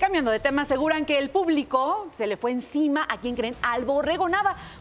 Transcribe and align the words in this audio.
cambiando 0.00 0.30
de 0.30 0.40
tema, 0.40 0.62
aseguran 0.62 1.04
que 1.04 1.18
el 1.18 1.30
público 1.30 2.08
se 2.16 2.26
le 2.26 2.36
fue 2.36 2.50
encima 2.50 3.06
a 3.08 3.18
quien 3.18 3.36
creen 3.36 3.54
al 3.62 3.84
borrego 3.84 4.28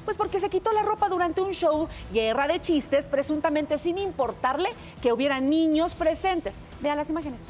pues 0.06 0.18
porque 0.18 0.40
se 0.40 0.50
quitó 0.50 0.72
la 0.72 0.82
ropa 0.82 1.10
durante 1.10 1.42
un 1.42 1.52
show 1.52 1.88
guerra 2.12 2.48
de 2.48 2.62
chistes, 2.62 3.06
presuntamente 3.06 3.78
sin 3.78 3.98
importarle 3.98 4.70
que 5.02 5.12
hubiera 5.12 5.40
niños 5.40 5.94
presentes. 5.94 6.56
Vean 6.82 6.98
las 6.98 7.10
imágenes. 7.10 7.50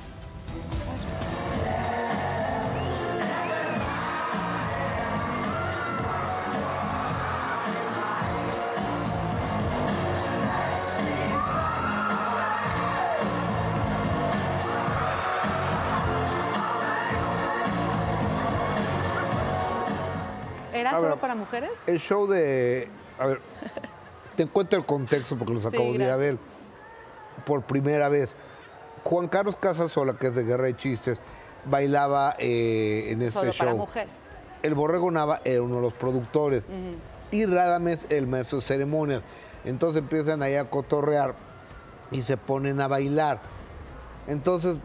¿Era 20.74 20.92
solo 21.00 21.18
para 21.18 21.36
mujeres? 21.36 21.72
El 21.88 22.00
show 22.00 22.28
de. 22.28 22.88
A 23.18 23.26
ver, 23.28 23.42
te 24.36 24.46
cuento 24.48 24.76
el 24.76 24.86
contexto 24.86 25.38
porque 25.38 25.54
los 25.54 25.64
Sí, 25.64 25.68
acabo 25.70 25.86
de 25.94 25.96
ir 25.96 26.10
a 26.10 26.16
ver 26.16 26.38
por 27.46 27.64
primera 27.64 28.10
vez. 28.10 28.36
Juan 29.04 29.28
Carlos 29.28 29.56
Casasola, 29.60 30.14
que 30.18 30.28
es 30.28 30.36
de 30.36 30.44
Guerra 30.44 30.66
de 30.66 30.76
Chistes, 30.76 31.22
bailaba 31.66 32.36
eh, 32.38 33.08
en 33.10 33.22
este 33.22 33.40
Solo 33.40 33.52
show. 33.52 33.66
para 33.66 33.78
mujeres. 33.78 34.10
El 34.62 34.76
Borrego 34.76 35.10
Nava 35.10 35.42
era 35.46 35.62
uno 35.62 35.76
de 35.78 35.82
los 35.82 35.94
productores. 35.94 36.64
Y 37.32 37.46
Radames, 37.46 38.08
el 38.10 38.28
maestro 38.28 38.60
de 38.60 38.66
ceremonias. 38.66 39.22
Entonces 39.64 40.02
empiezan 40.02 40.42
ahí 40.42 40.56
a 40.56 40.70
cotorrear 40.70 41.36
y 42.12 42.22
se 42.24 42.38
ponen 42.38 42.82
a 42.82 42.88
bailar. 42.88 43.40
Entonces, 44.28 44.78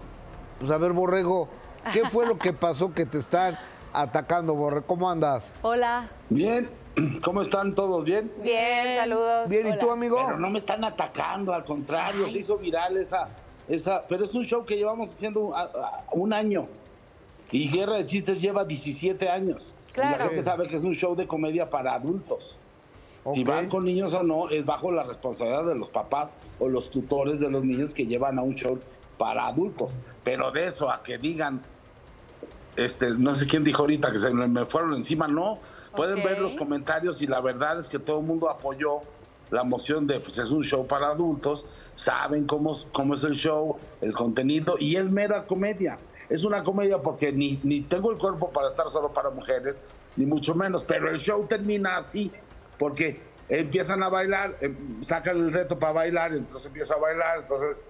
pues 0.60 0.70
a 0.70 0.78
ver, 0.78 0.92
Borrego, 0.92 1.48
¿qué 1.92 2.08
fue 2.08 2.26
lo 2.26 2.38
que 2.38 2.52
pasó 2.52 2.92
que 2.94 3.04
te 3.04 3.18
están 3.18 3.58
atacando, 3.94 4.54
Borrego? 4.54 4.86
¿Cómo 4.86 5.08
andas? 5.10 5.44
Hola. 5.62 6.10
Bien, 6.28 6.68
¿cómo 7.24 7.42
están 7.42 7.74
todos? 7.74 8.04
¿Bien? 8.04 8.30
Bien, 8.42 8.92
saludos. 8.94 9.48
Bien, 9.48 9.68
¿y 9.68 9.78
tú, 9.78 9.90
amigo? 9.90 10.16
Pero 10.26 10.38
no 10.38 10.50
me 10.50 10.58
están 10.58 10.84
atacando, 10.84 11.54
al 11.54 11.64
contrario, 11.64 12.28
se 12.28 12.40
hizo 12.40 12.58
viral 12.58 12.96
esa, 12.96 13.28
esa, 13.68 14.04
pero 14.08 14.24
es 14.24 14.34
un 14.34 14.44
show 14.44 14.64
que 14.64 14.76
llevamos 14.76 15.10
haciendo 15.10 15.40
un, 15.40 15.54
a- 15.54 15.60
a- 15.62 16.04
un 16.12 16.32
año. 16.32 16.66
Y 17.50 17.70
Guerra 17.70 17.94
de 17.96 18.06
Chistes 18.06 18.40
lleva 18.42 18.64
17 18.64 19.28
años. 19.28 19.74
Y 19.90 19.92
Claro. 19.92 20.18
la 20.18 20.24
gente 20.26 20.42
sabe 20.42 20.66
que 20.66 20.76
es 20.76 20.82
un 20.84 20.94
show 20.94 21.14
de 21.14 21.26
comedia 21.26 21.70
para 21.70 21.94
adultos. 21.94 22.58
Si 23.32 23.40
Ok. 23.42 23.48
van 23.48 23.68
con 23.68 23.84
niños 23.84 24.12
o 24.12 24.22
no, 24.22 24.50
es 24.50 24.66
bajo 24.66 24.90
la 24.90 25.04
responsabilidad 25.04 25.64
de 25.64 25.76
los 25.76 25.88
papás 25.88 26.36
o 26.58 26.68
los 26.68 26.90
tutores 26.90 27.40
de 27.40 27.48
los 27.48 27.64
niños 27.64 27.94
que 27.94 28.06
llevan 28.06 28.38
a 28.38 28.42
un 28.42 28.54
show 28.54 28.78
para 29.16 29.46
adultos. 29.46 29.98
Pero 30.24 30.50
de 30.50 30.66
eso 30.66 30.90
a 30.90 31.02
que 31.02 31.16
digan, 31.16 31.62
este, 32.76 33.10
no 33.10 33.34
sé 33.34 33.46
quién 33.46 33.64
dijo 33.64 33.82
ahorita 33.82 34.10
que 34.10 34.18
se 34.18 34.30
me 34.30 34.64
fueron 34.66 34.94
encima, 34.94 35.28
no. 35.28 35.58
Pueden 35.94 36.22
ver 36.24 36.40
los 36.40 36.54
comentarios 36.54 37.22
y 37.22 37.26
la 37.26 37.40
verdad 37.40 37.78
es 37.78 37.88
que 37.88 37.98
todo 38.00 38.18
el 38.20 38.26
mundo 38.26 38.50
apoyó 38.50 39.00
la 39.50 39.62
moción 39.62 40.06
de, 40.08 40.18
pues 40.18 40.36
es 40.38 40.50
un 40.50 40.64
show 40.64 40.86
para 40.86 41.08
adultos, 41.08 41.66
saben 41.94 42.46
cómo, 42.46 42.72
es- 42.72 42.86
cómo 42.92 43.14
es 43.14 43.22
el 43.22 43.34
show, 43.34 43.76
el 44.00 44.12
contenido, 44.12 44.74
y 44.78 44.96
es 44.96 45.08
mera 45.10 45.46
comedia. 45.46 45.96
Es 46.28 46.42
una 46.42 46.62
comedia 46.64 46.98
porque 47.00 47.30
ni, 47.30 47.60
ni 47.62 47.82
tengo 47.82 48.10
el 48.10 48.18
cuerpo 48.18 48.50
para 48.50 48.66
estar 48.68 48.88
solo 48.90 49.12
para 49.12 49.30
mujeres, 49.30 49.84
ni 50.16 50.26
mucho 50.26 50.54
menos, 50.54 50.82
pero 50.82 51.08
el 51.10 51.18
show 51.20 51.46
termina 51.46 51.98
así, 51.98 52.32
porque 52.78 53.20
empiezan 53.48 54.02
a 54.02 54.08
bailar, 54.08 54.56
em, 54.60 55.02
sacan 55.04 55.36
el 55.36 55.52
reto 55.52 55.78
para 55.78 55.92
bailar, 55.92 56.32
entonces 56.32 56.66
empiezo 56.66 56.94
a 56.96 56.98
bailar, 56.98 57.40
entonces 57.42 57.82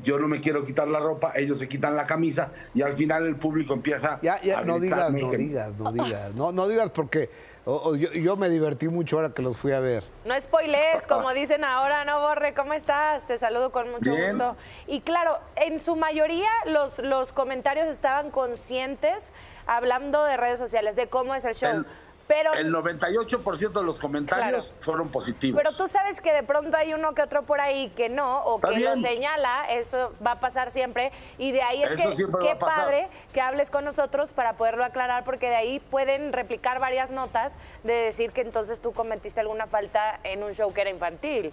yo 0.00 0.18
no 0.18 0.28
me 0.28 0.40
quiero 0.40 0.62
quitar 0.64 0.88
la 0.88 0.98
ropa, 1.00 1.32
ellos 1.36 1.58
se 1.58 1.68
quitan 1.68 1.96
la 1.96 2.06
camisa 2.06 2.50
y 2.74 2.82
al 2.82 2.94
final 2.94 3.26
el 3.26 3.36
público 3.36 3.72
empieza 3.72 4.18
Ya, 4.22 4.40
ya, 4.42 4.58
a 4.58 4.64
no 4.64 4.78
digas, 4.78 5.12
no 5.12 5.30
que- 5.30 5.36
digas, 5.38 5.72
no 5.78 5.92
digas. 5.92 6.34
No, 6.34 6.52
no 6.52 6.68
digas 6.68 6.90
porque 6.90 7.30
o- 7.64 7.90
o 7.90 7.96
yo, 7.96 8.12
yo 8.12 8.36
me 8.36 8.48
divertí 8.48 8.86
mucho 8.88 9.16
ahora 9.16 9.30
que 9.30 9.42
los 9.42 9.56
fui 9.56 9.72
a 9.72 9.80
ver. 9.80 10.04
No 10.24 10.40
spoilees, 10.40 11.04
como 11.08 11.32
dicen 11.32 11.64
ahora, 11.64 12.04
no 12.04 12.20
borre, 12.20 12.54
¿cómo 12.54 12.74
estás? 12.74 13.26
Te 13.26 13.38
saludo 13.38 13.72
con 13.72 13.90
mucho 13.90 14.12
Bien. 14.12 14.38
gusto. 14.38 14.56
Y 14.86 15.00
claro, 15.00 15.38
en 15.56 15.80
su 15.80 15.96
mayoría 15.96 16.48
los, 16.66 16.98
los 17.00 17.32
comentarios 17.32 17.88
estaban 17.88 18.30
conscientes 18.30 19.32
hablando 19.66 20.22
de 20.24 20.36
redes 20.36 20.58
sociales, 20.60 20.94
de 20.94 21.08
cómo 21.08 21.34
es 21.34 21.44
el 21.44 21.54
show. 21.54 21.70
El- 21.70 21.86
pero, 22.26 22.54
El 22.54 22.72
98% 22.72 23.72
de 23.72 23.84
los 23.84 23.98
comentarios 23.98 24.64
Claro. 24.66 24.80
fueron 24.82 25.08
positivos. 25.10 25.60
pero 25.62 25.74
tú 25.76 25.86
sabes 25.86 26.20
que 26.20 26.32
de 26.32 26.42
pronto 26.42 26.76
hay 26.76 26.92
uno 26.92 27.14
que 27.14 27.22
otro 27.22 27.42
por 27.42 27.60
ahí 27.60 27.88
que 27.90 28.08
no, 28.08 28.42
o 28.42 28.60
que 28.60 28.80
lo 28.80 28.96
señala, 28.96 29.66
eso 29.70 30.12
va 30.24 30.32
a 30.32 30.40
pasar 30.40 30.70
siempre. 30.70 31.12
Y 31.38 31.52
de 31.52 31.62
ahí 31.62 31.82
es 31.82 31.92
Eso 31.92 32.10
que 32.10 32.26
qué 32.40 32.56
padre 32.56 33.08
que 33.32 33.40
hables 33.40 33.70
con 33.70 33.84
nosotros 33.84 34.32
para 34.32 34.54
poderlo 34.54 34.84
aclarar, 34.84 35.24
porque 35.24 35.48
de 35.48 35.56
ahí 35.56 35.80
pueden 35.80 36.32
replicar 36.32 36.80
varias 36.80 37.10
notas 37.10 37.56
de 37.84 37.92
decir 37.92 38.32
que 38.32 38.40
entonces 38.40 38.80
tú 38.80 38.92
cometiste 38.92 39.40
alguna 39.40 39.66
falta 39.66 40.18
en 40.24 40.42
un 40.42 40.52
show 40.52 40.72
que 40.72 40.80
era 40.80 40.90
infantil. 40.90 41.52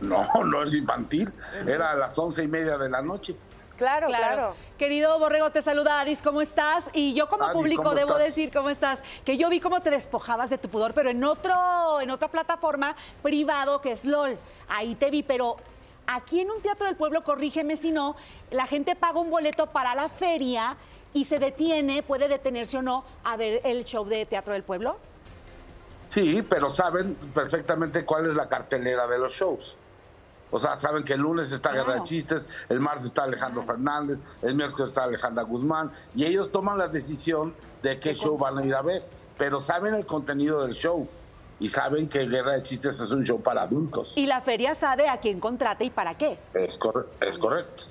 No, 0.00 0.26
no 0.44 0.62
es 0.62 0.74
infantil. 0.74 1.32
Era 1.66 1.90
a 1.90 1.94
las 1.94 2.18
once 2.18 2.42
y 2.42 2.48
media 2.48 2.78
de 2.78 2.88
la 2.88 3.02
noche. 3.02 3.36
Claro, 3.80 4.08
claro. 4.08 4.54
Querido 4.76 5.18
Borrego, 5.18 5.48
te 5.48 5.62
saluda 5.62 6.00
Adis, 6.00 6.20
¿cómo 6.20 6.42
estás? 6.42 6.84
Y 6.92 7.14
yo 7.14 7.30
como 7.30 7.44
Adis, 7.44 7.54
público 7.54 7.82
¿cómo 7.82 7.94
debo 7.94 8.10
estás? 8.10 8.26
decir 8.26 8.52
cómo 8.52 8.68
estás, 8.68 9.02
que 9.24 9.38
yo 9.38 9.48
vi 9.48 9.58
cómo 9.58 9.80
te 9.80 9.88
despojabas 9.88 10.50
de 10.50 10.58
tu 10.58 10.68
pudor, 10.68 10.92
pero 10.92 11.08
en 11.08 11.24
otro, 11.24 11.98
en 11.98 12.10
otra 12.10 12.28
plataforma 12.28 12.94
privado 13.22 13.80
que 13.80 13.92
es 13.92 14.04
LOL. 14.04 14.36
Ahí 14.68 14.96
te 14.96 15.10
vi, 15.10 15.22
pero 15.22 15.56
aquí 16.06 16.40
en 16.40 16.50
un 16.50 16.60
teatro 16.60 16.88
del 16.88 16.96
pueblo, 16.96 17.24
corrígeme 17.24 17.78
si 17.78 17.90
no, 17.90 18.16
la 18.50 18.66
gente 18.66 18.96
paga 18.96 19.18
un 19.18 19.30
boleto 19.30 19.68
para 19.68 19.94
la 19.94 20.10
feria 20.10 20.76
y 21.14 21.24
se 21.24 21.38
detiene, 21.38 22.02
puede 22.02 22.28
detenerse 22.28 22.76
o 22.76 22.82
no, 22.82 23.02
a 23.24 23.38
ver 23.38 23.62
el 23.64 23.86
show 23.86 24.04
de 24.04 24.26
Teatro 24.26 24.52
del 24.52 24.62
Pueblo. 24.62 24.98
Sí, 26.10 26.42
pero 26.42 26.68
saben 26.68 27.14
perfectamente 27.32 28.04
cuál 28.04 28.28
es 28.28 28.36
la 28.36 28.46
cartelera 28.46 29.06
de 29.06 29.18
los 29.18 29.32
shows. 29.32 29.74
O 30.50 30.58
sea, 30.58 30.76
saben 30.76 31.04
que 31.04 31.12
el 31.14 31.20
lunes 31.20 31.52
está 31.52 31.72
Guerra 31.72 31.94
de. 31.94 32.02
Chistes, 32.04 32.46
el 32.68 32.80
martes 32.80 33.04
está 33.06 33.24
Alejandro 33.24 33.62
Fernández, 33.62 34.18
el 34.42 34.54
miércoles 34.54 34.88
está 34.88 35.04
Alejandra 35.04 35.42
Guzmán, 35.44 35.90
y 36.14 36.24
ellos 36.24 36.50
toman 36.50 36.76
la 36.78 36.88
decisión 36.88 37.54
de 37.82 37.98
qué 38.00 38.14
show 38.14 38.36
van 38.36 38.58
a 38.58 38.64
ir 38.64 38.74
a 38.74 38.82
ver. 38.82 39.02
Pero 39.38 39.60
saben 39.60 39.94
el 39.94 40.04
contenido 40.06 40.62
del 40.66 40.74
show 40.74 41.08
y 41.58 41.68
saben 41.68 42.08
que 42.08 42.26
Guerra 42.26 42.52
de 42.52 42.62
Chistes 42.62 43.00
es 43.00 43.10
un 43.10 43.24
show 43.24 43.40
para 43.40 43.62
adultos. 43.62 44.12
Y 44.16 44.26
la 44.26 44.40
feria 44.40 44.74
sabe 44.74 45.08
a 45.08 45.18
quién 45.18 45.40
contrata 45.40 45.84
y 45.84 45.90
para 45.90 46.16
qué. 46.18 46.38
Es, 46.54 46.76
corre- 46.78 47.06
es 47.20 47.38
correcto. 47.38 47.84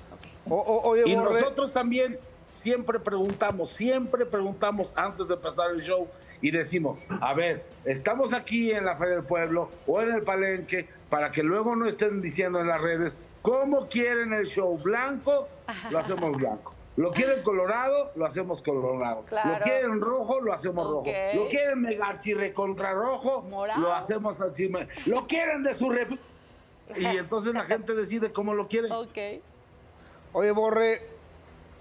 O- 0.48 0.56
o- 0.56 0.88
oye, 0.90 1.02
Y 1.06 1.14
Borre, 1.14 1.40
nosotros 1.40 1.72
también 1.72 2.18
siempre 2.54 2.98
preguntamos, 3.00 3.70
siempre 3.70 4.26
preguntamos 4.26 4.92
antes 4.96 5.28
de 5.28 5.34
empezar 5.34 5.70
el 5.70 5.80
show 5.82 6.08
y 6.42 6.50
decimos, 6.50 6.98
a 7.20 7.34
ver, 7.34 7.64
estamos 7.84 8.32
aquí 8.32 8.70
en 8.72 8.84
la 8.86 8.96
Feria 8.96 9.16
del 9.16 9.24
Pueblo 9.24 9.70
o 9.86 10.00
en 10.00 10.12
el 10.14 10.22
Palenque 10.22 10.88
para 11.08 11.30
que 11.30 11.42
luego 11.42 11.76
no 11.76 11.86
estén 11.86 12.20
diciendo 12.22 12.60
en 12.60 12.68
las 12.68 12.80
redes, 12.80 13.18
¿cómo 13.42 13.88
quieren 13.88 14.32
el 14.32 14.46
show? 14.46 14.78
¿Blanco? 14.78 15.48
Lo 15.90 15.98
hacemos 15.98 16.36
blanco. 16.36 16.74
¿Lo 16.96 17.10
quieren 17.12 17.42
colorado? 17.42 18.10
Lo 18.16 18.26
hacemos 18.26 18.60
colorado. 18.62 19.22
Claro. 19.26 19.50
¿Lo 19.58 19.60
quieren 19.60 20.00
rojo? 20.00 20.40
Lo 20.40 20.52
hacemos 20.52 20.86
rojo. 20.86 21.06
¿Lo 21.34 21.48
quieren 21.48 21.80
mega 21.80 22.08
archirre 22.08 22.52
contra 22.52 22.92
rojo? 22.92 23.42
Morado. 23.42 23.80
Lo 23.80 23.94
hacemos 23.94 24.38
así. 24.40 24.70
¿Lo 25.06 25.26
quieren 25.26 25.62
de 25.62 25.72
su... 25.72 25.86
rep- 25.88 26.18
Y 26.96 27.04
entonces 27.06 27.54
la 27.54 27.62
gente 27.66 27.94
decide 27.94 28.32
cómo 28.32 28.52
lo 28.54 28.66
quiere. 28.68 28.92
Ok. 28.92 29.16
oye, 30.32 30.50
Borre, 30.50 31.00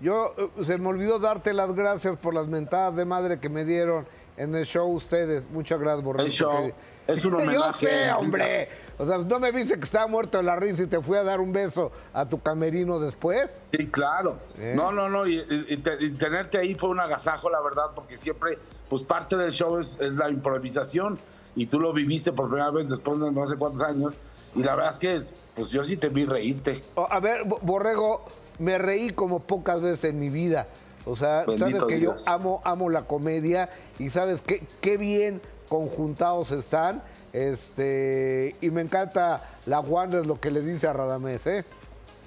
yo 0.01 0.33
eh, 0.37 0.63
se 0.63 0.77
me 0.77 0.87
olvidó 0.87 1.19
darte 1.19 1.53
las 1.53 1.73
gracias 1.73 2.17
por 2.17 2.33
las 2.33 2.47
mentadas 2.47 2.95
de 2.95 3.05
madre 3.05 3.39
que 3.39 3.49
me 3.49 3.65
dieron 3.65 4.07
en 4.37 4.55
el 4.55 4.65
show 4.65 4.87
ustedes. 4.91 5.49
Muchas 5.51 5.79
gracias, 5.79 6.03
Borre. 6.03 6.23
El 6.25 6.31
show 6.31 6.51
porque- 6.51 6.73
es 7.07 7.25
un 7.25 7.31
Yo 7.31 7.37
homenaje. 7.39 7.85
sé, 7.87 8.11
hombre. 8.13 8.69
O 8.97 9.05
sea, 9.05 9.17
no 9.19 9.39
me 9.39 9.51
viste 9.51 9.75
que 9.79 9.85
estaba 9.85 10.07
muerto 10.07 10.37
de 10.37 10.43
la 10.43 10.55
risa 10.57 10.83
y 10.83 10.87
te 10.87 11.01
fui 11.01 11.17
a 11.17 11.23
dar 11.23 11.39
un 11.39 11.51
beso 11.53 11.91
a 12.13 12.27
tu 12.27 12.39
camerino 12.41 12.99
después. 12.99 13.61
Sí, 13.71 13.87
claro. 13.87 14.37
¿Eh? 14.57 14.73
No, 14.75 14.91
no, 14.91 15.07
no. 15.09 15.25
Y, 15.25 15.35
y- 15.37 15.65
y 15.69 15.77
te- 15.77 16.03
y 16.03 16.09
tenerte 16.11 16.57
ahí 16.57 16.75
fue 16.75 16.89
un 16.89 16.99
agasajo, 16.99 17.49
la 17.49 17.61
verdad, 17.61 17.91
porque 17.95 18.17
siempre, 18.17 18.59
pues 18.89 19.03
parte 19.03 19.37
del 19.37 19.51
show 19.51 19.77
es, 19.79 19.97
es 20.01 20.17
la 20.17 20.29
improvisación. 20.29 21.17
Y 21.55 21.65
tú 21.65 21.79
lo 21.79 21.91
viviste 21.93 22.31
por 22.31 22.47
primera 22.49 22.69
vez 22.71 22.89
después 22.89 23.19
de 23.19 23.31
no 23.31 23.47
sé 23.47 23.55
cuántos 23.55 23.81
años. 23.81 24.19
Y 24.55 24.63
la 24.63 24.75
verdad 24.75 24.91
es 24.93 24.99
que, 24.99 25.15
es- 25.15 25.35
pues 25.55 25.69
yo 25.71 25.83
sí 25.83 25.97
te 25.97 26.09
vi 26.09 26.25
reírte. 26.25 26.81
A 27.09 27.19
ver, 27.19 27.43
Bo- 27.45 27.59
Borrego, 27.61 28.25
me 28.59 28.77
reí 28.77 29.09
como 29.11 29.39
pocas 29.39 29.81
veces 29.81 30.05
en 30.05 30.19
mi 30.19 30.29
vida. 30.29 30.67
O 31.05 31.15
sea, 31.15 31.43
Bendito 31.45 31.65
sabes 31.79 31.83
que 31.85 31.99
yo 31.99 32.15
amo, 32.27 32.61
amo 32.63 32.89
la 32.89 33.03
comedia 33.03 33.69
y 33.97 34.09
sabes 34.09 34.41
qué, 34.41 34.61
qué 34.81 34.97
bien 34.97 35.41
conjuntados 35.69 36.51
están. 36.51 37.01
Este, 37.33 38.55
y 38.61 38.69
me 38.69 38.81
encanta 38.81 39.41
la 39.65 39.79
Wander 39.79 40.25
lo 40.25 40.39
que 40.39 40.51
le 40.51 40.61
dice 40.61 40.87
a 40.87 40.93
Radamés, 40.93 41.45
¿eh? 41.47 41.63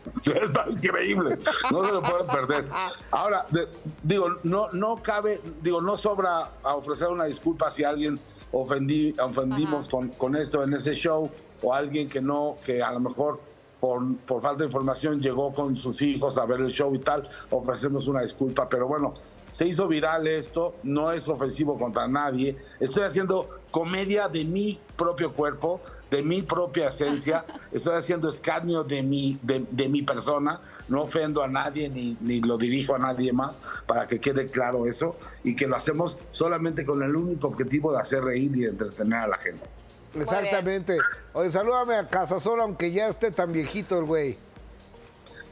Está 0.25 0.65
increíble. 0.69 1.39
No 1.71 1.85
se 1.85 1.93
lo 1.93 2.03
pueden 2.03 2.27
perder. 2.27 2.69
Ahora, 3.11 3.47
de- 3.51 3.69
digo, 4.03 4.29
no, 4.43 4.69
no 4.73 4.97
cabe, 5.03 5.41
digo, 5.63 5.81
no 5.81 5.97
sobra 5.97 6.51
a 6.63 6.75
ofrecer 6.75 7.09
una 7.09 7.25
disculpa 7.25 7.71
si 7.71 7.85
alguien 7.85 8.19
ofendí, 8.51 9.15
ofendimos 9.21 9.89
con, 9.89 10.09
con 10.09 10.35
esto 10.37 10.63
en 10.65 10.73
ese 10.75 10.95
show 10.95 11.31
o 11.63 11.73
alguien 11.75 12.09
que 12.09 12.21
no, 12.21 12.57
que 12.67 12.83
a 12.83 12.91
lo 12.91 13.01
mejor 13.01 13.41
por, 13.83 14.17
por 14.19 14.41
falta 14.41 14.61
de 14.61 14.67
información 14.67 15.21
llegó 15.21 15.53
con 15.53 15.75
sus 15.75 16.01
hijos 16.03 16.39
a 16.39 16.47
ver 16.47 16.61
el 16.61 16.71
show 16.71 16.95
y 16.95 17.01
tal, 17.01 17.29
ofrecemos 17.51 18.07
una 18.07 18.23
disculpa, 18.23 18.69
pero 18.69 18.87
bueno, 18.87 19.13
se 19.51 19.67
hizo 19.67 19.89
viral 19.89 20.29
esto, 20.29 20.77
no 20.85 21.11
es 21.11 21.27
ofensivo 21.27 21.77
contra 21.77 22.07
nadie, 22.07 22.57
estoy 22.79 23.03
haciendo 23.03 23.49
comedia 23.73 24.29
de 24.29 24.45
mi 24.45 24.79
propio 24.97 25.33
cuerpo, 25.33 25.81
de 26.13 26.23
mi 26.23 26.43
propia 26.43 26.91
esencia, 26.91 27.45
estoy 27.73 27.97
haciendo 27.97 28.29
escarnio 28.29 28.85
de 28.85 29.03
mi, 29.03 29.37
de, 29.43 29.67
de 29.69 29.89
mi 29.89 30.03
persona, 30.03 30.61
no 30.87 31.03
ofendo 31.03 31.43
a 31.43 31.49
nadie 31.49 31.89
ni, 31.89 32.17
ni 32.21 32.41
lo 32.41 32.59
dirijo 32.59 32.95
a 32.95 33.01
nadie 33.01 33.33
más, 33.33 33.63
para 33.89 34.07
que 34.07 34.21
quede 34.21 34.47
claro 34.47 34.87
eso, 34.87 35.17
y 35.43 35.57
que 35.57 35.67
lo 35.67 35.75
hacemos 35.75 36.19
solamente 36.31 36.85
con 36.85 37.03
el 37.03 37.17
único 37.17 37.49
objetivo 37.49 37.93
de 37.93 37.99
hacer 37.99 38.23
reír 38.23 38.57
y 38.57 38.65
entretener 38.67 39.19
a 39.19 39.27
la 39.27 39.39
gente. 39.39 39.82
Exactamente. 40.15 40.99
Oye, 41.33 41.51
salúdame 41.51 41.97
a 41.97 42.07
Casasola, 42.07 42.65
aunque 42.65 42.93
ya 42.93 43.09
esté 43.09 43.31
tan 43.31 43.53
viejito 43.53 43.99
el 43.99 44.05
güey. 44.05 44.39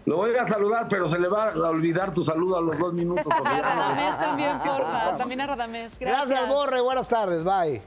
Lo 0.07 0.17
voy 0.17 0.35
a 0.35 0.47
saludar, 0.47 0.89
pero 0.89 1.09
se 1.09 1.19
le 1.19 1.29
va 1.29 1.51
a 1.51 1.69
olvidar 1.69 2.13
tu 2.13 2.25
saludo 2.25 2.57
a 2.57 2.61
los 2.61 2.79
dos 2.79 2.93
minutos. 2.95 3.27
A 3.33 3.61
Radamés 3.61 4.19
también, 4.19 4.59
porfa. 4.59 5.17
También 5.17 5.41
a 5.43 5.47
Radamés. 5.47 5.93
Gracias. 6.01 6.29
Gracias, 6.29 6.49
Borre. 6.49 6.81
Buenas 6.81 7.07
tardes. 7.07 7.45
Bye. 7.45 7.83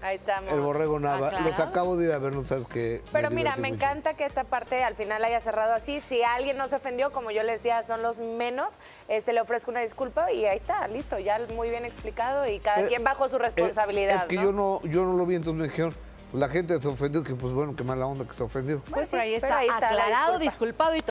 Ahí 0.00 0.16
estamos. 0.16 0.52
El 0.52 0.60
borrego 0.60 1.00
nada. 1.00 1.26
Ah, 1.26 1.30
claro. 1.30 1.44
Los 1.50 1.58
acabo 1.58 1.96
de 1.96 2.06
ir 2.06 2.12
a 2.12 2.18
ver, 2.18 2.32
no 2.32 2.44
sabes 2.44 2.66
qué. 2.68 3.02
Pero 3.12 3.30
mira, 3.30 3.56
me 3.56 3.70
mucho. 3.70 3.74
encanta 3.84 4.14
que 4.14 4.24
esta 4.24 4.44
parte 4.44 4.84
al 4.84 4.94
final 4.94 5.24
haya 5.24 5.40
cerrado 5.40 5.72
así. 5.74 6.00
Si 6.00 6.22
alguien 6.22 6.56
no 6.56 6.68
se 6.68 6.76
ofendió, 6.76 7.10
como 7.10 7.30
yo 7.32 7.42
les 7.42 7.62
decía, 7.62 7.82
son 7.82 8.02
los 8.02 8.18
menos, 8.18 8.76
este, 9.08 9.32
le 9.32 9.40
ofrezco 9.40 9.70
una 9.72 9.80
disculpa 9.80 10.30
y 10.32 10.46
ahí 10.46 10.56
está, 10.56 10.86
listo, 10.88 11.18
ya 11.18 11.40
muy 11.56 11.70
bien 11.70 11.84
explicado 11.84 12.46
y 12.46 12.60
cada 12.60 12.82
Eh, 12.82 12.86
quien 12.88 13.02
bajo 13.02 13.28
su 13.28 13.36
Eh, 13.36 13.40
responsabilidad. 13.40 14.16
Es 14.18 14.24
que 14.26 14.36
¿no? 14.36 14.42
yo 14.42 14.52
no, 14.52 14.80
yo 14.84 15.04
no 15.04 15.14
lo 15.14 15.26
vi, 15.26 15.34
entonces 15.34 15.60
me 15.60 15.68
dijeron, 15.68 15.92
pues 16.30 16.40
la 16.42 16.48
gente 16.50 16.78
se 16.80 16.86
ofendió, 16.88 17.24
que 17.24 17.34
pues 17.34 17.52
bueno, 17.54 17.74
qué 17.74 17.82
mala 17.84 18.04
onda 18.06 18.24
que 18.26 18.34
se 18.34 18.42
ofendió. 18.42 18.80
Pues 18.90 19.08
sí, 19.08 19.16
Pero 19.16 19.22
ahí 19.22 19.38
pero 19.40 19.46
está, 19.46 19.58
ahí 19.58 19.68
está 19.68 19.80
la 19.92 20.02
aclarado, 20.02 20.38
disculpa. 20.38 20.50
disculpado 20.50 20.94
y 20.96 21.00